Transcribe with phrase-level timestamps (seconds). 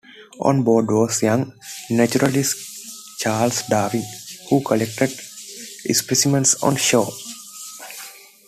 [0.39, 1.53] On board was the young
[1.91, 2.57] naturalist
[3.19, 4.03] Charles Darwin,
[4.49, 5.11] who collected
[5.93, 7.11] specimens on shore.